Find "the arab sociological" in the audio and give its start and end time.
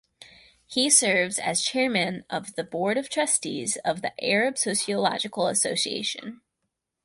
4.01-5.45